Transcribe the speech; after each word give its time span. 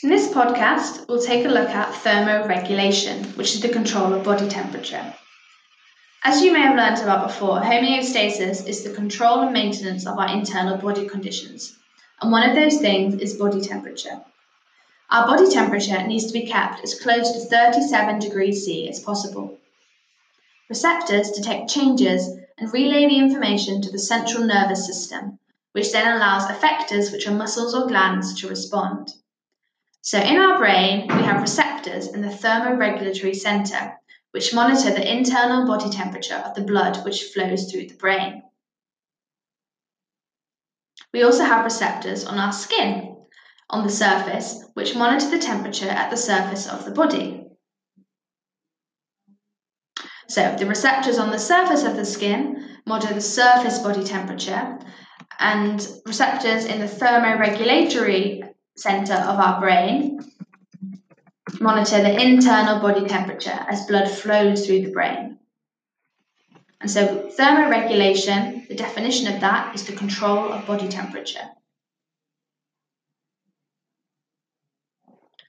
In 0.00 0.10
this 0.10 0.28
podcast, 0.28 1.08
we'll 1.08 1.20
take 1.20 1.44
a 1.44 1.48
look 1.48 1.70
at 1.70 1.92
thermoregulation, 1.92 3.36
which 3.36 3.54
is 3.54 3.62
the 3.62 3.68
control 3.68 4.12
of 4.12 4.22
body 4.22 4.48
temperature. 4.48 5.12
As 6.22 6.40
you 6.40 6.52
may 6.52 6.60
have 6.60 6.76
learned 6.76 7.02
about 7.02 7.26
before, 7.26 7.58
homeostasis 7.58 8.64
is 8.64 8.84
the 8.84 8.94
control 8.94 9.40
and 9.40 9.52
maintenance 9.52 10.06
of 10.06 10.16
our 10.16 10.32
internal 10.32 10.76
body 10.76 11.08
conditions, 11.08 11.76
and 12.22 12.30
one 12.30 12.48
of 12.48 12.54
those 12.54 12.78
things 12.80 13.20
is 13.20 13.34
body 13.34 13.60
temperature. 13.60 14.20
Our 15.10 15.26
body 15.26 15.50
temperature 15.50 16.06
needs 16.06 16.26
to 16.26 16.32
be 16.32 16.46
kept 16.46 16.80
as 16.84 17.00
close 17.00 17.32
to 17.32 17.40
37 17.40 18.20
degrees 18.20 18.64
C 18.64 18.88
as 18.88 19.00
possible. 19.00 19.58
Receptors 20.68 21.32
detect 21.32 21.70
changes 21.70 22.38
and 22.56 22.72
relay 22.72 23.08
the 23.08 23.18
information 23.18 23.82
to 23.82 23.90
the 23.90 23.98
central 23.98 24.44
nervous 24.44 24.86
system, 24.86 25.40
which 25.72 25.90
then 25.90 26.06
allows 26.06 26.44
effectors, 26.44 27.10
which 27.10 27.26
are 27.26 27.34
muscles 27.34 27.74
or 27.74 27.88
glands, 27.88 28.40
to 28.40 28.48
respond. 28.48 29.14
So 30.08 30.18
in 30.18 30.38
our 30.38 30.56
brain, 30.56 31.06
we 31.06 31.22
have 31.24 31.42
receptors 31.42 32.06
in 32.06 32.22
the 32.22 32.28
thermoregulatory 32.28 33.36
center, 33.36 33.92
which 34.30 34.54
monitor 34.54 34.90
the 34.90 35.06
internal 35.06 35.66
body 35.66 35.90
temperature 35.90 36.42
of 36.46 36.54
the 36.54 36.62
blood 36.62 37.04
which 37.04 37.24
flows 37.24 37.70
through 37.70 37.88
the 37.88 37.94
brain. 37.96 38.42
We 41.12 41.24
also 41.24 41.44
have 41.44 41.62
receptors 41.62 42.24
on 42.24 42.38
our 42.38 42.54
skin, 42.54 43.18
on 43.68 43.84
the 43.84 43.92
surface, 43.92 44.64
which 44.72 44.96
monitor 44.96 45.28
the 45.28 45.38
temperature 45.38 45.90
at 45.90 46.10
the 46.10 46.16
surface 46.16 46.66
of 46.66 46.86
the 46.86 46.92
body. 46.92 47.44
So 50.30 50.56
the 50.58 50.64
receptors 50.64 51.18
on 51.18 51.32
the 51.32 51.38
surface 51.38 51.84
of 51.84 51.96
the 51.96 52.06
skin 52.06 52.78
monitor 52.86 53.12
the 53.12 53.20
surface 53.20 53.80
body 53.80 54.04
temperature, 54.04 54.78
and 55.38 55.86
receptors 56.06 56.64
in 56.64 56.80
the 56.80 56.86
thermoregulatory 56.86 58.48
center 58.78 59.14
of 59.14 59.38
our 59.38 59.60
brain 59.60 60.20
monitor 61.60 62.00
the 62.02 62.20
internal 62.20 62.80
body 62.80 63.06
temperature 63.06 63.58
as 63.68 63.86
blood 63.86 64.08
flows 64.08 64.66
through 64.66 64.82
the 64.82 64.92
brain. 64.92 65.38
And 66.80 66.90
so, 66.90 67.30
thermoregulation, 67.36 68.68
the 68.68 68.76
definition 68.76 69.34
of 69.34 69.40
that 69.40 69.74
is 69.74 69.84
the 69.84 69.96
control 69.96 70.52
of 70.52 70.66
body 70.66 70.88
temperature. 70.88 71.48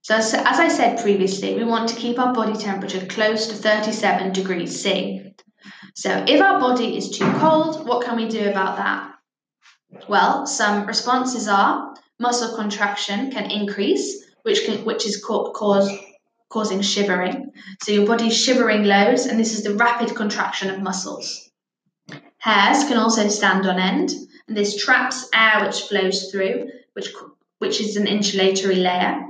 So, 0.00 0.16
as, 0.16 0.34
as 0.34 0.58
I 0.58 0.66
said 0.66 1.00
previously, 1.00 1.54
we 1.54 1.62
want 1.62 1.88
to 1.90 1.94
keep 1.94 2.18
our 2.18 2.34
body 2.34 2.58
temperature 2.58 3.06
close 3.06 3.46
to 3.48 3.54
37 3.54 4.32
degrees 4.32 4.82
C. 4.82 5.32
So, 5.94 6.24
if 6.26 6.40
our 6.40 6.58
body 6.58 6.96
is 6.96 7.16
too 7.16 7.30
cold, 7.34 7.86
what 7.86 8.04
can 8.04 8.16
we 8.16 8.26
do 8.26 8.50
about 8.50 8.78
that? 8.78 9.14
Well, 10.08 10.46
some 10.46 10.86
responses 10.86 11.46
are 11.46 11.94
muscle 12.22 12.56
contraction 12.56 13.30
can 13.30 13.50
increase, 13.50 14.24
which 14.42 14.64
can 14.64 14.84
which 14.84 15.06
is 15.06 15.22
ca- 15.22 15.50
cause, 15.50 15.90
causing 16.48 16.80
shivering. 16.80 17.50
So 17.82 17.92
your 17.92 18.06
body's 18.06 18.36
shivering 18.36 18.84
loads, 18.84 19.26
and 19.26 19.38
this 19.38 19.52
is 19.52 19.64
the 19.64 19.74
rapid 19.74 20.14
contraction 20.14 20.70
of 20.70 20.80
muscles. 20.80 21.50
Hairs 22.38 22.84
can 22.84 22.96
also 22.96 23.28
stand 23.28 23.66
on 23.66 23.78
end, 23.78 24.10
and 24.48 24.56
this 24.56 24.82
traps 24.82 25.28
air 25.34 25.64
which 25.64 25.82
flows 25.82 26.30
through, 26.30 26.70
which 26.94 27.08
which 27.58 27.80
is 27.80 27.96
an 27.96 28.06
insulatory 28.06 28.82
layer. 28.82 29.20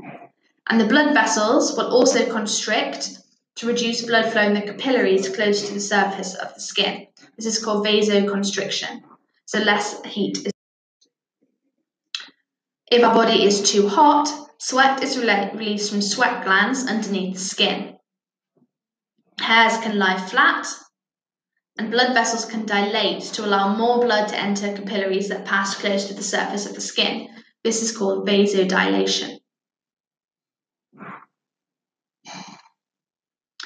And 0.68 0.80
the 0.80 0.86
blood 0.86 1.12
vessels 1.12 1.76
will 1.76 1.90
also 1.90 2.30
constrict 2.30 3.18
to 3.56 3.66
reduce 3.66 4.06
blood 4.06 4.32
flow 4.32 4.42
in 4.42 4.54
the 4.54 4.62
capillaries 4.62 5.28
close 5.28 5.66
to 5.68 5.74
the 5.74 5.80
surface 5.80 6.34
of 6.34 6.54
the 6.54 6.60
skin. 6.60 7.06
This 7.36 7.46
is 7.46 7.62
called 7.62 7.84
vasoconstriction. 7.84 9.02
So 9.44 9.58
less 9.58 10.02
heat 10.04 10.38
is 10.46 10.51
if 12.92 13.02
our 13.02 13.14
body 13.14 13.42
is 13.42 13.62
too 13.62 13.88
hot, 13.88 14.28
sweat 14.58 15.02
is 15.02 15.16
released 15.16 15.90
from 15.90 16.02
sweat 16.02 16.44
glands 16.44 16.86
underneath 16.86 17.32
the 17.32 17.40
skin. 17.40 17.96
Hairs 19.40 19.78
can 19.78 19.98
lie 19.98 20.18
flat, 20.18 20.66
and 21.78 21.90
blood 21.90 22.12
vessels 22.12 22.44
can 22.44 22.66
dilate 22.66 23.22
to 23.32 23.46
allow 23.46 23.74
more 23.74 24.04
blood 24.04 24.28
to 24.28 24.38
enter 24.38 24.76
capillaries 24.76 25.30
that 25.30 25.46
pass 25.46 25.74
close 25.74 26.04
to 26.08 26.14
the 26.14 26.22
surface 26.22 26.66
of 26.66 26.74
the 26.74 26.82
skin. 26.82 27.28
This 27.64 27.82
is 27.82 27.96
called 27.96 28.28
vasodilation. 28.28 29.38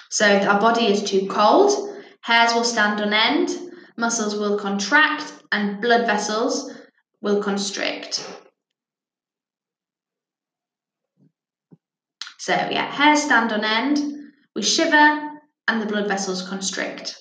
So, 0.09 0.29
if 0.29 0.47
our 0.47 0.61
body 0.61 0.87
is 0.87 1.03
too 1.03 1.27
cold, 1.27 1.73
hairs 2.21 2.55
will 2.55 2.63
stand 2.63 3.01
on 3.01 3.13
end, 3.13 3.51
muscles 3.97 4.37
will 4.37 4.57
contract, 4.57 5.33
and 5.51 5.83
blood 5.83 6.07
vessels 6.07 6.73
will 7.21 7.43
constrict. 7.43 8.25
So, 12.47 12.53
yeah, 12.53 12.89
hairs 12.93 13.25
stand 13.25 13.53
on 13.53 13.65
end, 13.65 13.99
we 14.55 14.63
shiver, 14.63 15.33
and 15.67 15.83
the 15.83 15.87
blood 15.87 16.07
vessels 16.07 16.49
constrict. 16.49 17.17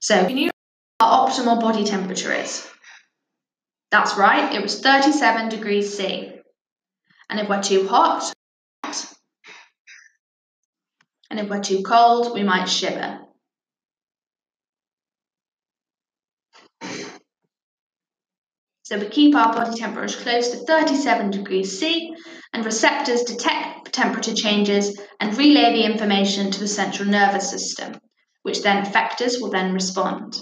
So, 0.00 0.26
can 0.26 0.36
you 0.36 0.50
our 0.98 1.28
optimal 1.28 1.60
body 1.60 1.84
temperature 1.84 2.32
is? 2.32 2.68
That's 3.92 4.16
right, 4.18 4.52
it 4.52 4.60
was 4.60 4.80
37 4.80 5.48
degrees 5.48 5.96
C. 5.96 6.32
And 7.30 7.38
if 7.38 7.48
we're 7.48 7.62
too 7.62 7.86
hot, 7.86 8.32
and 11.30 11.38
if 11.38 11.48
we're 11.48 11.62
too 11.62 11.84
cold, 11.84 12.34
we 12.34 12.42
might 12.42 12.64
shiver. 12.64 13.25
So 18.86 18.96
we 18.96 19.08
keep 19.08 19.34
our 19.34 19.52
body 19.52 19.76
temperature 19.76 20.20
close 20.20 20.50
to 20.50 20.58
37 20.58 21.32
degrees 21.32 21.76
C, 21.76 22.14
and 22.52 22.64
receptors 22.64 23.24
detect 23.24 23.92
temperature 23.92 24.32
changes 24.32 24.96
and 25.18 25.36
relay 25.36 25.72
the 25.72 25.84
information 25.84 26.52
to 26.52 26.60
the 26.60 26.68
central 26.68 27.08
nervous 27.08 27.50
system, 27.50 27.98
which 28.42 28.62
then 28.62 28.84
effectors 28.84 29.40
will 29.40 29.50
then 29.50 29.72
respond. 29.72 30.38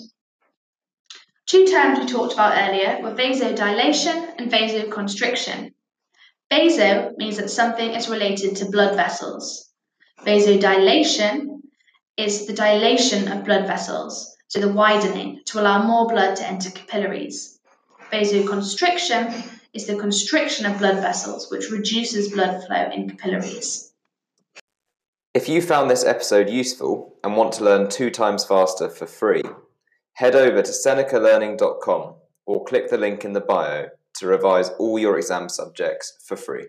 Two 1.46 1.64
terms 1.64 1.98
we 1.98 2.04
talked 2.04 2.34
about 2.34 2.58
earlier 2.58 3.00
were 3.02 3.14
vasodilation 3.14 4.34
and 4.36 4.52
vasoconstriction. 4.52 5.72
Vaso 6.50 7.12
means 7.16 7.38
that 7.38 7.48
something 7.48 7.92
is 7.92 8.10
related 8.10 8.56
to 8.56 8.70
blood 8.70 8.94
vessels. 8.94 9.70
Vasodilation 10.20 11.62
is 12.18 12.46
the 12.46 12.52
dilation 12.52 13.26
of 13.32 13.46
blood 13.46 13.66
vessels, 13.66 14.36
so 14.48 14.60
the 14.60 14.68
widening 14.68 15.40
to 15.46 15.62
allow 15.62 15.82
more 15.86 16.06
blood 16.06 16.36
to 16.36 16.46
enter 16.46 16.70
capillaries. 16.70 17.54
Vasoconstriction 18.14 19.50
is 19.72 19.86
the 19.86 19.96
constriction 19.96 20.66
of 20.66 20.78
blood 20.78 20.98
vessels, 20.98 21.50
which 21.50 21.72
reduces 21.72 22.30
blood 22.30 22.64
flow 22.64 22.88
in 22.92 23.10
capillaries. 23.10 23.92
If 25.34 25.48
you 25.48 25.60
found 25.60 25.90
this 25.90 26.04
episode 26.04 26.48
useful 26.48 27.12
and 27.24 27.36
want 27.36 27.54
to 27.54 27.64
learn 27.64 27.88
two 27.88 28.10
times 28.10 28.44
faster 28.44 28.88
for 28.88 29.06
free, 29.06 29.42
head 30.12 30.36
over 30.36 30.62
to 30.62 30.70
senecalearning.com 30.70 32.14
or 32.46 32.64
click 32.64 32.88
the 32.88 32.98
link 32.98 33.24
in 33.24 33.32
the 33.32 33.40
bio 33.40 33.88
to 34.18 34.26
revise 34.28 34.68
all 34.78 34.96
your 34.96 35.18
exam 35.18 35.48
subjects 35.48 36.16
for 36.24 36.36
free. 36.36 36.66